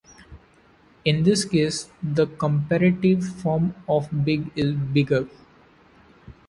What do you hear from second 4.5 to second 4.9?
is